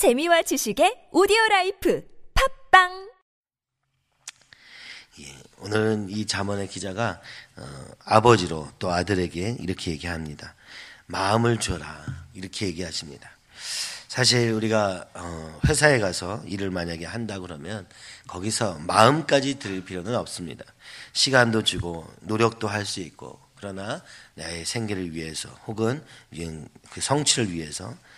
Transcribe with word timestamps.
재미와 0.00 0.40
지식의 0.40 1.08
오디오 1.12 1.36
life 1.50 2.02
팟빵 2.32 3.10
예, 5.20 5.36
오늘은 5.58 6.08
이 6.08 6.24
잠언의 6.24 6.68
기자가 6.68 7.20
어, 7.58 7.84
아버지로 8.06 8.70
또 8.78 8.90
아들에게 8.90 9.58
이렇게 9.60 9.90
얘기합니다. 9.90 10.54
마음을 11.04 11.60
줘라 11.60 12.06
이렇게 12.32 12.68
얘기하십니다. 12.68 13.30
사실 14.08 14.52
우리가 14.52 15.04
어, 15.12 15.60
회사에 15.68 15.98
가서 15.98 16.42
일을 16.46 16.70
만약에 16.70 17.04
한다 17.04 17.38
그러면 17.38 17.86
거기서 18.26 18.78
마음까지 18.78 19.58
드릴 19.58 19.84
필요는 19.84 20.14
없습니다. 20.14 20.64
시간도 21.12 21.62
주고 21.62 22.10
노력도 22.20 22.68
할 22.68 22.86
수 22.86 23.00
있고 23.00 23.38
그러나 23.54 24.02
나의 24.32 24.64
생계를 24.64 25.12
위해서 25.12 25.50
혹은 25.66 26.02
그 26.90 27.02
성취를 27.02 27.52
위해서 27.52 27.84
어, 27.88 28.09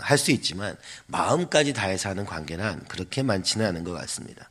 할 0.00 0.18
수 0.18 0.30
있지만 0.30 0.76
마음까지 1.06 1.72
다해서 1.72 2.08
하는 2.08 2.24
관계는 2.24 2.84
그렇게 2.84 3.22
많지는 3.22 3.66
않은 3.66 3.84
것 3.84 3.92
같습니다. 3.92 4.50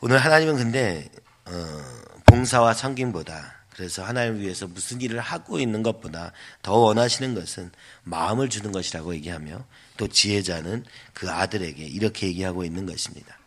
오늘 0.00 0.18
하나님은 0.18 0.56
근데 0.56 1.08
어, 1.44 1.82
봉사와 2.26 2.74
성김보다 2.74 3.62
그래서 3.70 4.04
하나님을 4.04 4.40
위해서 4.40 4.66
무슨 4.66 5.00
일을 5.00 5.20
하고 5.20 5.58
있는 5.58 5.82
것보다 5.82 6.32
더 6.62 6.74
원하시는 6.76 7.34
것은 7.34 7.70
마음을 8.04 8.48
주는 8.48 8.70
것이라고 8.70 9.14
얘기하며 9.14 9.64
또 9.96 10.08
지혜자는 10.08 10.84
그 11.14 11.30
아들에게 11.30 11.82
이렇게 11.84 12.26
얘기하고 12.28 12.64
있는 12.64 12.86
것입니다. 12.86 13.38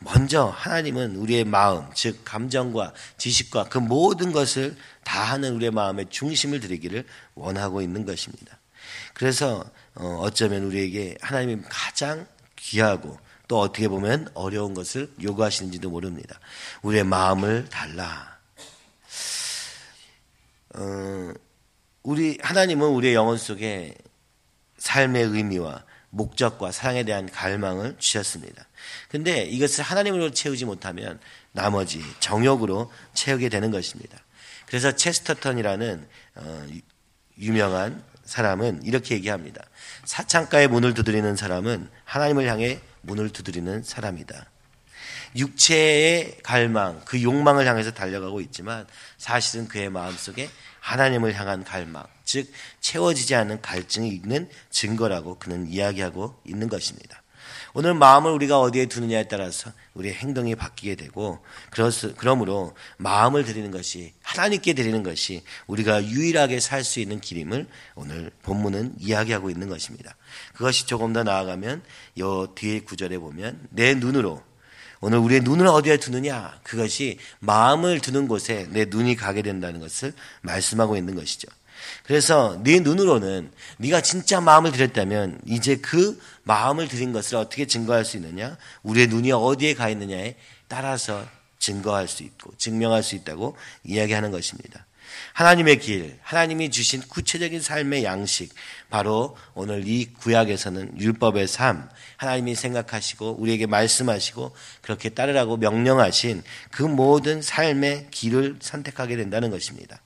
먼저 0.00 0.46
하나님은 0.46 1.16
우리의 1.16 1.44
마음, 1.44 1.86
즉 1.94 2.24
감정과 2.24 2.92
지식과 3.16 3.64
그 3.64 3.78
모든 3.78 4.32
것을 4.32 4.76
다 5.04 5.22
하는 5.22 5.54
우리의 5.54 5.70
마음의 5.72 6.06
중심을 6.10 6.60
드리기를 6.60 7.04
원하고 7.34 7.82
있는 7.82 8.04
것입니다. 8.04 8.58
그래서 9.14 9.64
어, 9.98 10.20
어쩌면 10.20 10.64
우리에게 10.64 11.16
하나님이 11.20 11.62
가장 11.68 12.26
귀하고 12.56 13.18
또 13.48 13.58
어떻게 13.60 13.88
보면 13.88 14.30
어려운 14.34 14.74
것을 14.74 15.10
요구하시는지도 15.20 15.90
모릅니다. 15.90 16.38
우리의 16.82 17.04
마음을 17.04 17.68
달라. 17.68 18.38
어, 20.74 21.32
우리 22.02 22.38
하나님은 22.40 22.86
우리의 22.88 23.14
영혼 23.14 23.38
속에 23.38 23.94
삶의 24.76 25.24
의미와 25.24 25.84
목적과 26.10 26.70
사랑에 26.70 27.02
대한 27.04 27.28
갈망을 27.28 27.96
주셨습니다. 27.98 28.66
근데 29.08 29.42
이것을 29.44 29.82
하나님으로 29.82 30.30
채우지 30.30 30.64
못하면 30.64 31.18
나머지 31.52 32.02
정욕으로 32.20 32.92
채우게 33.14 33.48
되는 33.48 33.70
것입니다. 33.70 34.16
그래서 34.66 34.94
체스터턴이라는 34.94 36.08
어, 36.36 36.66
유명한 37.38 38.04
사람은 38.28 38.82
이렇게 38.84 39.14
얘기합니다. 39.14 39.62
사창가의 40.04 40.68
문을 40.68 40.92
두드리는 40.92 41.34
사람은 41.34 41.88
하나님을 42.04 42.46
향해 42.46 42.78
문을 43.00 43.30
두드리는 43.30 43.82
사람이다. 43.82 44.50
육체의 45.34 46.36
갈망, 46.42 47.00
그 47.06 47.22
욕망을 47.22 47.66
향해서 47.66 47.92
달려가고 47.92 48.42
있지만 48.42 48.86
사실은 49.16 49.66
그의 49.66 49.88
마음속에 49.88 50.50
하나님을 50.80 51.34
향한 51.34 51.64
갈망, 51.64 52.04
즉 52.24 52.52
채워지지 52.80 53.34
않는 53.34 53.62
갈증이 53.62 54.10
있는 54.10 54.50
증거라고 54.68 55.38
그는 55.38 55.66
이야기하고 55.66 56.38
있는 56.44 56.68
것입니다. 56.68 57.22
오늘 57.74 57.94
마음을 57.94 58.30
우리가 58.32 58.60
어디에 58.60 58.86
두느냐에 58.86 59.28
따라서 59.28 59.70
우리의 59.94 60.14
행동이 60.14 60.54
바뀌게 60.54 60.94
되고 60.94 61.38
그러므로 62.16 62.74
마음을 62.96 63.44
드리는 63.44 63.70
것이 63.70 64.14
하나님께 64.22 64.74
드리는 64.74 65.02
것이 65.02 65.42
우리가 65.66 66.04
유일하게 66.04 66.60
살 66.60 66.78
수 66.88 67.00
있는 67.00 67.20
길임을 67.20 67.66
오늘 67.96 68.30
본문은 68.42 68.94
이야기하고 68.98 69.50
있는 69.50 69.68
것입니다. 69.68 70.16
그것이 70.54 70.86
조금 70.86 71.12
더 71.12 71.22
나아가면 71.22 71.82
요 72.18 72.54
뒤에 72.54 72.80
구절에 72.80 73.18
보면 73.18 73.68
내 73.70 73.94
눈으로 73.94 74.42
오늘 75.00 75.18
우리의 75.18 75.42
눈을 75.42 75.66
어디에 75.66 75.98
두느냐 75.98 76.60
그것이 76.62 77.18
마음을 77.40 78.00
두는 78.00 78.26
곳에 78.26 78.66
내 78.70 78.86
눈이 78.86 79.16
가게 79.16 79.42
된다는 79.42 79.80
것을 79.80 80.12
말씀하고 80.42 80.96
있는 80.96 81.14
것이죠. 81.14 81.48
그래서 82.04 82.60
네 82.62 82.80
눈으로는 82.80 83.50
네가 83.78 84.00
진짜 84.00 84.40
마음을 84.40 84.72
들였다면 84.72 85.40
이제 85.46 85.76
그 85.76 86.20
마음을 86.44 86.88
들인 86.88 87.12
것을 87.12 87.36
어떻게 87.36 87.66
증거할 87.66 88.04
수 88.04 88.16
있느냐? 88.16 88.56
우리의 88.82 89.08
눈이 89.08 89.32
어디에 89.32 89.74
가 89.74 89.88
있느냐에 89.88 90.36
따라서 90.68 91.26
증거할 91.58 92.08
수 92.08 92.22
있고 92.22 92.52
증명할 92.56 93.02
수 93.02 93.14
있다고 93.14 93.56
이야기하는 93.84 94.30
것입니다. 94.30 94.86
하나님의 95.32 95.78
길, 95.78 96.18
하나님이 96.22 96.70
주신 96.70 97.00
구체적인 97.00 97.60
삶의 97.60 98.04
양식, 98.04 98.52
바로 98.90 99.36
오늘 99.54 99.86
이 99.86 100.06
구약에서는 100.06 101.00
율법의 101.00 101.48
삶, 101.48 101.88
하나님이 102.16 102.54
생각하시고 102.54 103.36
우리에게 103.38 103.66
말씀하시고 103.66 104.54
그렇게 104.82 105.10
따르라고 105.10 105.56
명령하신 105.56 106.42
그 106.70 106.82
모든 106.82 107.42
삶의 107.42 108.08
길을 108.10 108.56
선택하게 108.60 109.16
된다는 109.16 109.50
것입니다. 109.50 110.00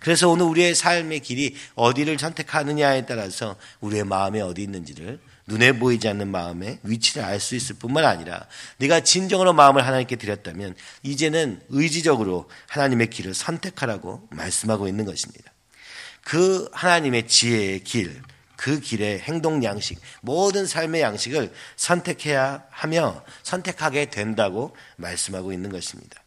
그래서 0.00 0.28
오늘 0.28 0.46
우리의 0.46 0.74
삶의 0.74 1.20
길이 1.20 1.54
어디를 1.74 2.18
선택하느냐에 2.18 3.06
따라서 3.06 3.56
우리의 3.80 4.04
마음에 4.04 4.40
어디 4.40 4.62
있는지를 4.62 5.20
눈에 5.46 5.78
보이지 5.78 6.08
않는 6.08 6.28
마음의 6.28 6.80
위치를 6.82 7.24
알 7.24 7.40
수 7.40 7.54
있을 7.54 7.76
뿐만 7.76 8.04
아니라 8.04 8.46
네가 8.78 9.00
진정으로 9.00 9.52
마음을 9.52 9.86
하나님께 9.86 10.16
드렸다면 10.16 10.74
이제는 11.02 11.60
의지적으로 11.68 12.48
하나님의 12.68 13.10
길을 13.10 13.34
선택하라고 13.34 14.28
말씀하고 14.30 14.88
있는 14.88 15.04
것입니다. 15.04 15.52
그 16.22 16.68
하나님의 16.72 17.28
지혜의 17.28 17.84
길, 17.84 18.20
그 18.56 18.80
길의 18.80 19.20
행동 19.20 19.62
양식, 19.62 20.00
모든 20.22 20.66
삶의 20.66 21.02
양식을 21.02 21.52
선택해야 21.76 22.64
하며 22.70 23.22
선택하게 23.44 24.06
된다고 24.06 24.74
말씀하고 24.96 25.52
있는 25.52 25.70
것입니다. 25.70 26.20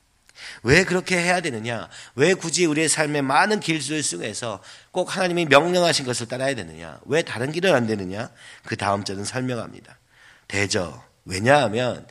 왜 0.64 0.84
그렇게 0.84 1.18
해야 1.18 1.42
되느냐? 1.42 1.90
왜 2.16 2.34
굳이 2.34 2.66
우리의 2.66 2.90
삶의 2.90 3.22
많은 3.22 3.60
길들 3.60 4.02
속에서 4.04 4.62
꼭 4.92 5.16
하나님이 5.16 5.46
명령하신 5.46 6.06
것을 6.06 6.28
따라야 6.28 6.56
되느냐? 6.56 7.00
왜 7.06 7.22
다른 7.22 7.52
길은 7.52 7.74
안 7.74 7.88
되느냐? 7.88 8.30
그 8.66 8.76
다음 8.76 9.04
절은 9.04 9.26
설명합니다. 9.26 9.98
대저. 10.48 11.04
왜냐하면 11.26 12.08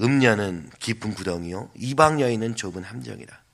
음녀는 0.00 0.70
깊은 0.80 1.14
구덩이요. 1.14 1.70
이방 1.76 2.20
여인은 2.20 2.56
좁은 2.56 2.82
함정이라. 2.82 3.44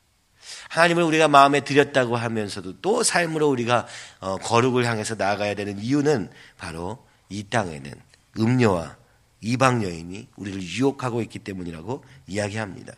하나님을 0.71 1.03
우리가 1.03 1.29
마음에 1.29 1.61
들였다고 1.61 2.17
하면서도 2.17 2.81
또 2.81 3.03
삶으로 3.03 3.49
우리가 3.49 3.87
어, 4.21 4.39
거룩을 4.39 4.87
향해서 4.87 5.17
나아가야 5.17 5.55
되는 5.55 5.79
이유는 5.79 6.31
바로 6.57 7.05
이 7.29 7.45
땅에는 7.45 7.93
음녀와 8.39 8.97
이방 9.41 9.83
여인이 9.83 10.29
우리를 10.37 10.63
유혹하고 10.63 11.23
있기 11.23 11.41
때문이라고 11.41 12.05
이야기합니다. 12.27 12.95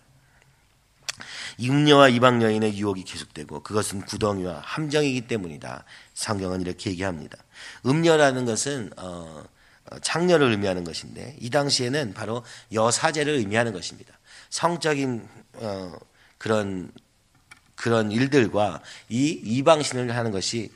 육녀와 1.60 2.08
이방 2.08 2.42
여인의 2.42 2.76
유혹이 2.78 3.04
계속되고 3.04 3.62
그것은 3.62 4.02
구덩이와 4.02 4.60
함정이기 4.64 5.22
때문이다. 5.22 5.84
성경은 6.14 6.60
이렇게 6.60 6.90
얘기합니다. 6.90 7.38
음녀라는 7.86 8.44
것은 8.44 8.90
어, 8.96 9.44
어, 9.90 9.98
창녀를 10.00 10.50
의미하는 10.50 10.84
것인데 10.84 11.36
이 11.40 11.50
당시에는 11.50 12.14
바로 12.14 12.44
여사제를 12.72 13.34
의미하는 13.34 13.72
것입니다. 13.72 14.18
성적인 14.50 15.28
어, 15.54 15.92
그런 16.38 16.90
그런 17.74 18.12
일들과 18.12 18.80
이 19.08 19.28
이방신을 19.30 20.14
하는 20.14 20.30
것이 20.30 20.70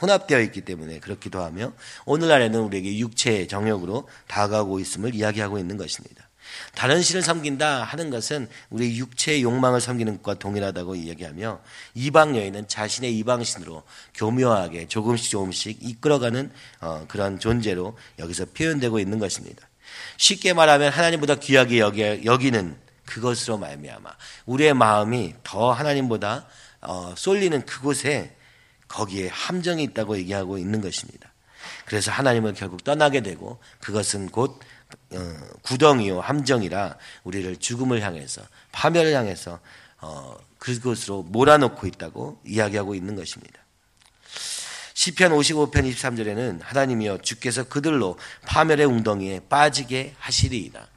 혼합되어 0.00 0.40
있기 0.40 0.62
때문에 0.62 1.00
그렇기도 1.00 1.42
하며 1.42 1.72
오늘날에는 2.04 2.60
우리에게 2.60 2.98
육체의 2.98 3.48
정욕으로 3.48 4.08
다가오고 4.26 4.80
있음을 4.80 5.14
이야기하고 5.14 5.58
있는 5.58 5.76
것입니다. 5.76 6.28
다른 6.74 7.02
신을 7.02 7.22
섬긴다 7.22 7.84
하는 7.84 8.10
것은 8.10 8.48
우리 8.70 8.98
육체의 8.98 9.42
욕망을 9.42 9.80
섬기는 9.80 10.22
것과 10.22 10.38
동일하다고 10.38 10.94
이야기하며 10.94 11.60
이방 11.94 12.36
여인은 12.36 12.68
자신의 12.68 13.16
이방신으로 13.18 13.82
교묘하게 14.14 14.88
조금씩 14.88 15.30
조금씩 15.30 15.78
이끌어가는 15.80 16.50
어, 16.80 17.04
그런 17.08 17.38
존재로 17.38 17.96
여기서 18.18 18.46
표현되고 18.54 18.98
있는 18.98 19.18
것입니다. 19.18 19.68
쉽게 20.16 20.52
말하면 20.52 20.92
하나님보다 20.92 21.36
귀하게 21.36 21.78
여기, 21.78 22.02
여기는 22.24 22.76
그것으로 23.06 23.56
말미암아 23.58 24.10
우리의 24.46 24.74
마음이 24.74 25.34
더 25.42 25.72
하나님보다 25.72 26.46
어, 26.82 27.14
쏠리는 27.16 27.64
그곳에 27.64 28.36
거기에 28.88 29.28
함정이 29.28 29.82
있다고 29.82 30.18
얘기하고 30.18 30.58
있는 30.58 30.80
것입니다. 30.80 31.32
그래서 31.84 32.10
하나님을 32.10 32.54
결국 32.54 32.84
떠나게 32.84 33.20
되고 33.20 33.58
그것은 33.80 34.28
곧 34.28 34.60
어, 34.60 34.75
구덩이요 35.62 36.20
함정이라 36.20 36.96
우리를 37.24 37.56
죽음을 37.56 38.02
향해서 38.02 38.42
파멸을 38.72 39.14
향해서 39.14 39.60
어, 40.00 40.36
그곳으로 40.58 41.22
몰아넣고 41.22 41.86
있다고 41.86 42.40
이야기하고 42.44 42.94
있는 42.94 43.16
것입니다. 43.16 43.60
시편 44.94 45.32
55편 45.32 45.92
23절에는 45.92 46.60
하나님이여 46.62 47.18
주께서 47.18 47.64
그들로 47.64 48.18
파멸의 48.46 48.86
웅덩이에 48.86 49.40
빠지게 49.48 50.14
하시리이다. 50.18 50.88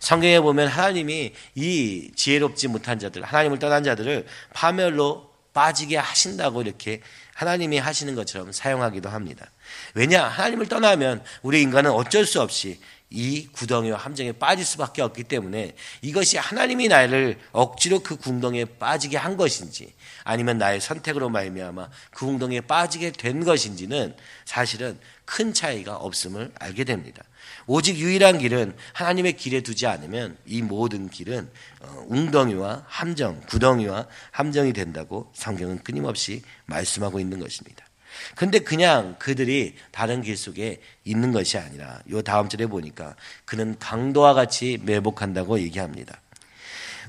성경에 0.00 0.40
보면 0.40 0.68
하나님이 0.68 1.32
이 1.54 2.10
지혜롭지 2.14 2.68
못한 2.68 2.98
자들, 2.98 3.22
하나님을 3.22 3.58
떠난 3.58 3.84
자들을 3.84 4.26
파멸로 4.54 5.28
빠지게 5.52 5.96
하신다고 5.96 6.62
이렇게 6.62 7.00
하나님이 7.34 7.78
하시는 7.78 8.14
것처럼 8.14 8.52
사용하기도 8.52 9.08
합니다. 9.08 9.50
왜냐? 9.94 10.24
하나님을 10.24 10.66
떠나면 10.66 11.22
우리 11.42 11.62
인간은 11.62 11.90
어쩔 11.90 12.26
수 12.26 12.40
없이 12.40 12.80
이 13.10 13.46
구덩이와 13.52 13.98
함정에 13.98 14.32
빠질 14.32 14.64
수밖에 14.64 15.00
없기 15.00 15.24
때문에 15.24 15.74
이것이 16.02 16.36
하나님이 16.36 16.88
나를 16.88 17.38
억지로 17.52 18.00
그 18.00 18.16
구덩이에 18.16 18.66
빠지게 18.78 19.16
한 19.16 19.36
것인지 19.36 19.94
아니면 20.24 20.58
나의 20.58 20.80
선택으로 20.80 21.30
말미암아 21.30 21.88
그 22.10 22.26
구덩이에 22.26 22.62
빠지게 22.62 23.12
된 23.12 23.44
것인지는 23.44 24.14
사실은 24.44 24.98
큰 25.24 25.54
차이가 25.54 25.96
없음을 25.96 26.52
알게 26.58 26.84
됩니다. 26.84 27.22
오직 27.66 27.96
유일한 27.98 28.38
길은 28.38 28.76
하나님의 28.92 29.36
길에 29.36 29.62
두지 29.62 29.86
않으면 29.86 30.36
이 30.46 30.62
모든 30.62 31.08
길은 31.08 31.50
어, 31.80 32.04
웅덩이와 32.08 32.84
함정, 32.86 33.40
구덩이와 33.42 34.06
함정이 34.32 34.72
된다고 34.72 35.30
성경은 35.34 35.82
끊임없이 35.82 36.42
말씀하고 36.66 37.20
있는 37.20 37.40
것입니다. 37.40 37.87
근데 38.34 38.58
그냥 38.58 39.16
그들이 39.18 39.74
다른 39.90 40.22
길 40.22 40.36
속에 40.36 40.80
있는 41.04 41.32
것이 41.32 41.58
아니라 41.58 42.00
요 42.10 42.22
다음 42.22 42.48
절에 42.48 42.66
보니까 42.66 43.16
그는 43.44 43.76
강도와 43.78 44.34
같이 44.34 44.78
매복한다고 44.82 45.60
얘기합니다. 45.60 46.20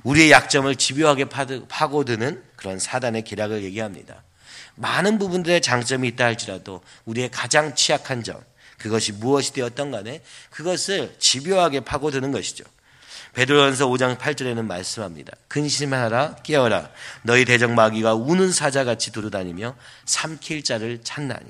우리의 0.04 0.32
약점을 0.32 0.74
집요하게 0.76 1.26
파고드는 1.68 2.44
그런 2.56 2.80
사단의 2.80 3.24
기락을 3.24 3.64
얘기합니다. 3.64 4.24
많은 4.76 5.20
부분들의 5.20 5.62
장점이 5.62 6.08
있다 6.10 6.26
할지라도 6.26 6.82
우리의 7.06 7.30
가장 7.32 7.76
취약한 7.76 8.24
점, 8.24 8.42
그것이 8.78 9.12
무엇이 9.12 9.52
되었던 9.54 9.92
간에 9.92 10.22
그것을 10.50 11.16
집요하게 11.20 11.82
파고드는 11.82 12.32
것이죠. 12.32 12.64
베드로전서 13.34 13.88
5장 13.88 14.18
8절에는 14.18 14.66
말씀합니다. 14.66 15.34
근심하라 15.48 16.38
깨어라 16.44 16.90
너희 17.24 17.46
대적 17.46 17.72
마귀가 17.72 18.16
우는 18.16 18.52
사자같이 18.52 19.12
두루다니며 19.12 19.76
삼킬 20.06 20.64
자를 20.64 21.02
찾나니 21.04 21.46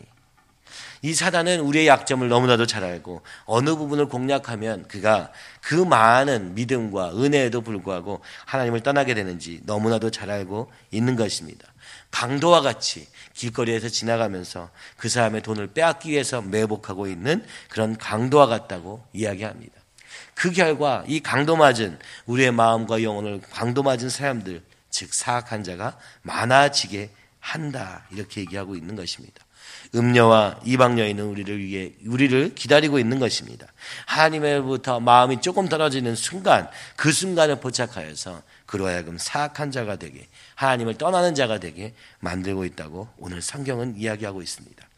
이 1.02 1.14
사단은 1.14 1.62
우리의 1.62 1.88
약점을 1.88 2.28
너무나도 2.28 2.66
잘 2.66 2.84
알고 2.84 3.22
어느 3.46 3.76
부분을 3.76 4.08
공략하면 4.08 4.88
그가 4.88 5.32
그 5.62 5.76
많은 5.76 6.56
믿음과 6.56 7.12
은혜에도 7.16 7.62
불구하고 7.62 8.22
하나님을 8.46 8.82
떠나게 8.82 9.14
되는지 9.14 9.62
너무나도 9.64 10.12
잘 10.12 10.30
알고 10.30 10.70
있는 10.92 11.16
것입니다. 11.16 11.66
강도와 12.12 12.62
같이 12.62 13.08
길거리에서 13.34 13.88
지나가면서 13.88 14.70
그 14.98 15.08
사람의 15.08 15.42
돈을 15.42 15.68
빼앗기 15.68 16.10
위해서 16.10 16.42
매복하고 16.42 17.08
있는 17.08 17.46
그런 17.70 17.98
강도와 17.98 18.48
같다고 18.48 19.06
이야기합니다. 19.14 19.79
그 20.40 20.52
결과 20.52 21.04
이 21.06 21.20
강도 21.20 21.58
맞은 21.58 22.00
우리의 22.26 22.54
마음과 22.54 23.04
영혼을 23.04 23.42
강도 23.52 23.84
맞은 23.84 24.08
사람들, 24.08 24.64
즉 24.90 25.14
사악한 25.14 25.66
자가 25.66 26.00
많아지게 26.22 27.10
한다. 27.42 28.06
이렇게 28.10 28.40
얘기하고 28.42 28.78
있는 28.78 28.96
것입니다. 28.96 29.44
음녀와 29.94 30.62
이방 30.64 30.98
여인은 30.98 31.26
우리를 31.26 31.60
위해 31.60 31.92
우리를 32.06 32.56
기다리고 32.56 33.00
있는 33.00 33.20
것입니다. 33.20 33.68
하나님으로부터 34.06 35.02
마음이 35.02 35.42
조금 35.42 35.68
떨어지는 35.68 36.16
순간 36.16 36.70
그 36.96 37.12
순간을 37.12 37.60
포착하여서 37.60 38.42
그로 38.66 38.88
하여금 38.88 39.18
사악한 39.18 39.72
자가 39.72 39.98
되게 39.98 40.26
하나님을 40.56 40.98
떠나는 40.98 41.36
자가 41.36 41.60
되게 41.60 41.94
만들고 42.22 42.64
있다고 42.64 43.10
오늘 43.18 43.42
성경은 43.42 43.98
이야기하고 43.98 44.42
있습니다. 44.42 44.89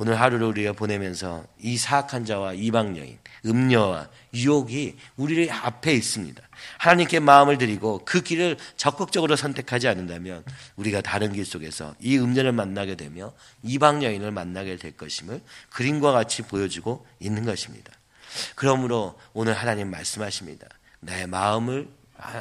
오늘 0.00 0.18
하루를 0.18 0.46
우리가 0.46 0.72
보내면서 0.72 1.44
이 1.58 1.76
사악한 1.76 2.24
자와 2.24 2.54
이방 2.54 2.96
여인, 2.96 3.18
음녀와 3.44 4.08
유혹이 4.32 4.96
우리 5.18 5.50
앞에 5.50 5.92
있습니다. 5.92 6.42
하나님께 6.78 7.20
마음을 7.20 7.58
드리고 7.58 8.00
그 8.06 8.22
길을 8.22 8.56
적극적으로 8.78 9.36
선택하지 9.36 9.88
않는다면 9.88 10.42
우리가 10.76 11.02
다른 11.02 11.34
길 11.34 11.44
속에서 11.44 11.94
이 12.00 12.16
음녀를 12.16 12.52
만나게 12.52 12.94
되며 12.94 13.34
이방 13.62 14.02
여인을 14.02 14.30
만나게 14.30 14.76
될 14.76 14.96
것임을 14.96 15.42
그림과 15.68 16.12
같이 16.12 16.40
보여주고 16.44 17.06
있는 17.18 17.44
것입니다. 17.44 17.92
그러므로 18.54 19.20
오늘 19.34 19.52
하나님 19.52 19.90
말씀하십니다. 19.90 20.66
내 21.00 21.26
마음을 21.26 21.90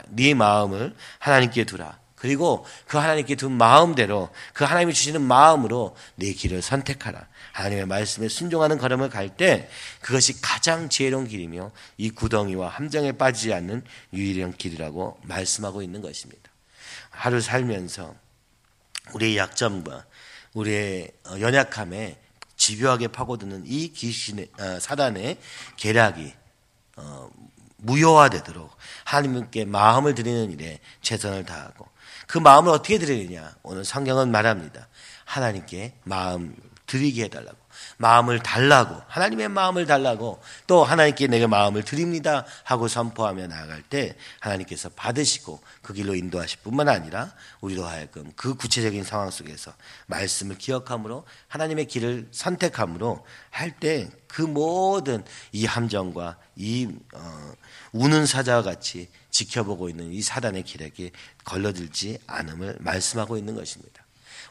네 0.08 0.34
마음을 0.34 0.96
하나님께 1.20 1.66
두라. 1.66 2.00
그리고 2.19 2.66
그 2.86 2.98
하나님께 2.98 3.36
둔 3.36 3.54
마음대로 3.54 4.30
그 4.54 4.66
하나님이 4.66 4.94
주시는 4.94 5.21
마음으로 5.21 5.95
네 6.16 6.33
길을 6.33 6.62
선택하라. 6.62 7.27
하나님의 7.54 7.86
말씀에 7.88 8.27
순종하는 8.27 8.77
걸음을 8.77 9.10
갈 9.10 9.30
때 9.30 9.69
그것이 10.01 10.42
가장 10.42 10.89
지혜로운 10.89 11.27
길이며 11.27 11.71
이 11.98 12.10
구덩이와 12.10 12.68
함정에 12.68 13.13
빠지지 13.13 13.54
않는 13.54 13.86
유일한 14.12 14.51
길이라고 14.51 15.19
말씀하고 15.24 15.81
있는 15.81 16.01
것입니다. 16.01 16.51
하루 17.10 17.39
살면서 17.39 18.16
우리의 19.13 19.38
약점과 19.38 20.06
우리의 20.56 21.12
어, 21.27 21.39
연약함에 21.39 22.19
집요하게 22.57 23.10
파고드는 23.10 23.63
이 23.66 23.94
귀신의 23.94 24.50
어, 24.60 24.80
사단의 24.80 25.38
계략이 25.77 26.33
어, 26.98 27.30
무효화되도록 27.77 28.75
하나님께 29.06 29.66
마음을 29.66 30.16
드리는 30.16 30.51
일에 30.51 30.80
최선을 31.01 31.45
다하고 31.45 31.88
그 32.30 32.38
마음을 32.38 32.72
어떻게 32.72 33.00
드리느냐? 33.00 33.56
오늘 33.64 33.84
성경은 33.84 34.30
말합니다. 34.30 34.88
하나님께 35.26 35.96
마음 36.04 36.56
드리게 36.86 37.24
해달라고. 37.24 37.58
마음을 37.98 38.40
달라고. 38.40 39.02
하나님의 39.08 39.50
마음을 39.50 39.86
달라고. 39.86 40.42
또 40.68 40.84
하나님께 40.84 41.28
내게 41.28 41.48
마음을 41.48 41.84
드립니다. 41.84 42.46
하고 42.64 42.88
선포하며 42.88 43.48
나아갈 43.48 43.81
때 43.81 44.16
하나님께서 44.40 44.90
받으시고 44.90 45.62
그 45.81 45.94
길로 45.94 46.16
인도하실 46.16 46.60
뿐만 46.64 46.90
아니라 46.90 47.34
우리로 47.62 47.86
하여금 47.86 48.31
그 48.36 48.56
구체적인 48.56 49.04
상황 49.04 49.31
속에서 49.31 49.74
말씀을 50.08 50.58
기억함으로 50.58 51.26
하나님의 51.48 51.86
길을 51.86 52.30
선택함으로 52.31 53.26
할 53.50 53.80
때 53.80 54.10
그 54.30 54.44
모든 54.44 55.24
이 55.52 55.66
함정과 55.66 56.38
이 56.56 56.88
어, 57.14 57.52
우는 57.92 58.26
사자와 58.28 58.62
같이 58.62 59.10
지켜보고 59.31 59.90
있는 59.90 60.14
이 60.14 60.22
사단의 60.22 60.64
기력에 60.64 61.12
걸러들지 61.44 62.20
않음을 62.28 62.78
말씀하고 62.80 63.38
있는 63.38 63.56
것입니다. 63.56 64.04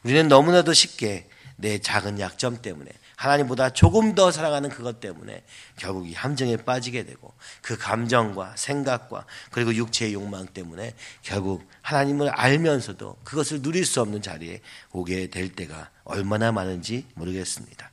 우리는 0.03 0.29
너무나도 0.29 0.73
쉽게 0.73 1.29
내 1.57 1.79
작은 1.79 2.21
약점 2.21 2.63
때문에 2.63 2.91
하나님보다 3.17 3.71
조금 3.71 4.15
더 4.15 4.31
사랑하는 4.31 4.71
그것 4.71 5.01
때문에 5.01 5.43
결국 5.77 6.09
이 6.09 6.15
함정에 6.15 6.57
빠지게 6.57 7.05
되고 7.05 7.35
그 7.63 7.77
감정과 7.77 8.55
생각과 8.57 9.27
그리고 9.51 9.75
육체의 9.75 10.15
욕망 10.15 10.47
때문에 10.47 10.95
결국 11.23 11.69
하나님을 11.83 12.29
알면서도 12.29 13.17
그것을 13.25 13.61
누릴 13.61 13.85
수 13.85 14.01
없는 14.01 14.23
자리에 14.23 14.61
오게 14.93 15.31
될 15.31 15.53
때가 15.53 15.91
얼마나 16.05 16.53
많은지 16.53 17.07
모르겠습니다. 17.15 17.91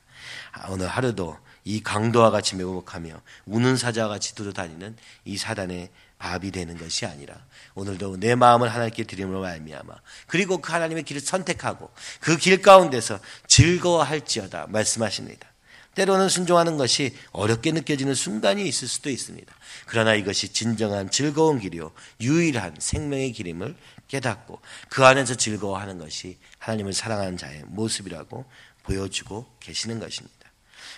아, 0.52 0.68
오늘 0.70 0.86
하루도 0.86 1.36
이 1.64 1.82
강도와 1.82 2.30
같이 2.30 2.54
매복하며 2.54 3.20
우는 3.46 3.76
사자와 3.76 4.08
같이 4.08 4.36
두루 4.36 4.52
다니는 4.52 4.96
이 5.24 5.36
사단의 5.36 5.90
밥이 6.18 6.50
되는 6.50 6.76
것이 6.78 7.04
아니라 7.06 7.34
오늘도 7.74 8.16
내 8.18 8.34
마음을 8.34 8.72
하나님께 8.72 9.04
드림으로 9.04 9.40
말미암아 9.42 9.94
그리고 10.26 10.58
그 10.58 10.72
하나님의 10.72 11.02
길을 11.04 11.20
선택하고 11.20 11.90
그 12.20 12.36
길 12.36 12.62
가운데서 12.62 13.18
즐거워할지어다 13.48 14.66
말씀하십니다. 14.68 15.48
때로는 15.94 16.28
순종하는 16.28 16.76
것이 16.76 17.16
어렵게 17.32 17.72
느껴지는 17.72 18.14
순간이 18.14 18.68
있을 18.68 18.86
수도 18.86 19.08
있습니다. 19.10 19.52
그러나 19.86 20.14
이것이 20.14 20.52
진정한 20.52 21.10
즐거운 21.10 21.58
길이요 21.58 21.90
유일한 22.20 22.76
생명의 22.78 23.32
길임을 23.32 23.74
깨닫고 24.08 24.60
그 24.90 25.04
안에서 25.04 25.34
즐거워하는 25.34 25.98
것이 25.98 26.38
하나님을 26.58 26.92
사랑하는 26.92 27.36
자의 27.36 27.62
모습이라고 27.66 28.44
보여주고 28.84 29.46
계시는 29.58 29.98
것입니다. 29.98 30.36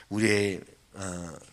우리의 0.08 0.60
어, 0.60 0.77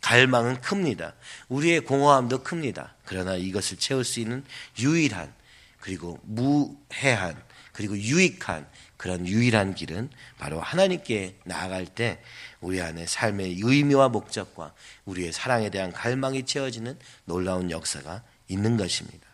갈망은 0.01 0.61
큽니다. 0.61 1.13
우리의 1.49 1.81
공허함도 1.81 2.43
큽니다. 2.43 2.95
그러나 3.05 3.35
이것을 3.35 3.77
채울 3.77 4.03
수 4.03 4.19
있는 4.19 4.43
유일한 4.79 5.33
그리고 5.79 6.19
무해한 6.23 7.41
그리고 7.71 7.97
유익한 7.97 8.67
그런 8.97 9.27
유일한 9.27 9.75
길은 9.75 10.09
바로 10.37 10.61
하나님께 10.61 11.35
나아갈 11.43 11.85
때 11.85 12.21
우리 12.61 12.81
안에 12.81 13.05
삶의 13.05 13.59
의미와 13.61 14.09
목적과 14.09 14.73
우리의 15.03 15.33
사랑에 15.33 15.69
대한 15.69 15.91
갈망이 15.91 16.45
채워지는 16.45 16.97
놀라운 17.25 17.69
역사가 17.69 18.23
있는 18.47 18.77
것입니다. 18.77 19.27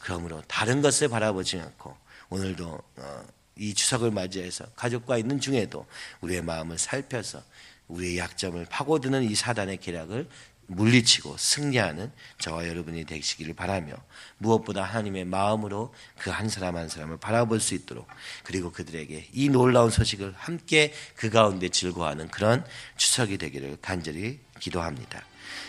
그러므로 0.00 0.42
다른 0.46 0.82
것을 0.82 1.08
바라보지 1.08 1.58
않고 1.58 1.96
오늘도 2.28 2.82
어, 2.96 3.24
이 3.56 3.74
추석을 3.74 4.10
맞이해서 4.10 4.66
가족과 4.76 5.18
있는 5.18 5.40
중에도 5.40 5.86
우리의 6.20 6.42
마음을 6.42 6.78
살펴서 6.78 7.42
우리의 7.88 8.18
약점을 8.18 8.64
파고드는 8.66 9.24
이 9.24 9.34
사단의 9.34 9.78
계략을 9.78 10.28
물리치고 10.68 11.36
승리하는 11.38 12.12
저와 12.38 12.68
여러분이 12.68 13.04
되시기를 13.04 13.54
바라며 13.54 13.94
무엇보다 14.36 14.82
하나님의 14.82 15.24
마음으로 15.24 15.94
그 16.18 16.30
한 16.30 16.48
사람 16.50 16.76
한 16.76 16.88
사람을 16.90 17.16
바라볼 17.16 17.58
수 17.58 17.74
있도록 17.74 18.06
그리고 18.44 18.70
그들에게 18.70 19.28
이 19.32 19.48
놀라운 19.48 19.90
소식을 19.90 20.34
함께 20.36 20.92
그 21.16 21.30
가운데 21.30 21.70
즐거워하는 21.70 22.28
그런 22.28 22.64
추석이 22.98 23.38
되기를 23.38 23.78
간절히 23.80 24.40
기도합니다. 24.60 25.24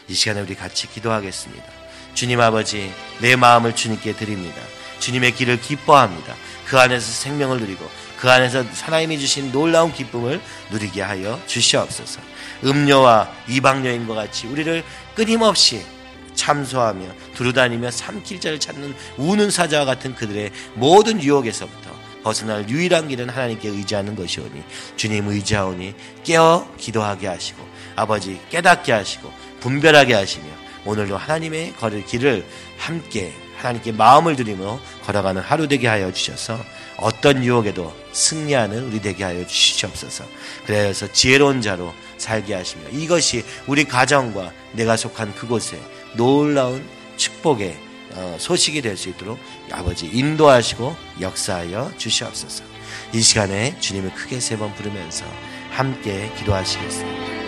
이 0.09 0.13
시간에 0.13 0.41
우리 0.41 0.53
같이 0.53 0.87
기도하겠습니다. 0.89 1.65
주님 2.13 2.41
아버지, 2.41 2.91
내 3.21 3.37
마음을 3.37 3.75
주님께 3.75 4.17
드립니다. 4.17 4.61
주님의 4.99 5.33
길을 5.33 5.61
기뻐합니다. 5.61 6.35
그 6.67 6.77
안에서 6.77 7.09
생명을 7.09 7.61
누리고 7.61 7.89
그 8.19 8.29
안에서 8.29 8.65
하나님이 8.81 9.17
주신 9.17 9.49
놀라운 9.53 9.93
기쁨을 9.93 10.41
누리게 10.71 11.01
하여 11.01 11.39
주시옵소서. 11.47 12.19
음녀와 12.65 13.31
이방 13.47 13.85
여인과 13.85 14.13
같이 14.13 14.45
우리를 14.47 14.83
끊임없이 15.15 15.81
참소하며 16.35 17.05
두루다니며 17.35 17.91
삼킬자를 17.91 18.59
찾는 18.59 18.93
우는 19.15 19.51
사자와 19.51 19.85
같은 19.85 20.15
그들의 20.15 20.51
모든 20.73 21.23
유혹에서부터 21.23 21.97
벗어날 22.21 22.67
유일한 22.67 23.07
길은 23.07 23.29
하나님께 23.29 23.69
의지하는 23.69 24.17
것이오니 24.17 24.63
주님 24.97 25.29
의지하오니 25.29 25.95
깨어 26.25 26.73
기도하게 26.77 27.27
하시고 27.27 27.65
아버지 27.95 28.37
깨닫게 28.49 28.91
하시고 28.91 29.31
분별하게 29.61 30.13
하시며 30.13 30.45
오늘도 30.83 31.15
하나님의 31.15 31.75
걸을 31.77 32.05
길을 32.05 32.45
함께 32.77 33.33
하나님께 33.59 33.91
마음을 33.91 34.35
들이며 34.35 34.79
걸어가는 35.03 35.41
하루 35.41 35.67
되게 35.67 35.87
하여 35.87 36.11
주셔서 36.11 36.59
어떤 36.97 37.43
유혹에도 37.43 37.93
승리하는 38.11 38.85
우리 38.87 39.01
되게 39.01 39.23
하여 39.23 39.45
주시옵소서. 39.45 40.25
그래서 40.65 41.11
지혜로운 41.11 41.61
자로 41.61 41.93
살게 42.17 42.53
하시며 42.53 42.89
이것이 42.91 43.43
우리 43.67 43.83
가정과 43.85 44.51
내가 44.73 44.97
속한 44.97 45.35
그곳에 45.35 45.79
놀라운 46.15 46.83
축복의 47.17 47.77
어, 48.15 48.37
소식이 48.39 48.81
될 48.81 48.97
수 48.97 49.09
있도록 49.09 49.37
아버지 49.71 50.07
인도하시고 50.07 50.95
역사하여 51.21 51.91
주시옵소서. 51.97 52.63
이 53.13 53.21
시간에 53.21 53.77
주님을 53.79 54.13
크게 54.15 54.39
세 54.39 54.57
번 54.57 54.73
부르면서 54.75 55.25
함께 55.71 56.31
기도하시겠습니다. 56.37 57.38